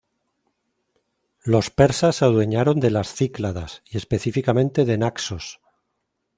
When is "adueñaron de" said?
2.25-2.89